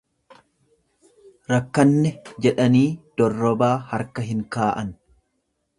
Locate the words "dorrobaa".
3.21-3.73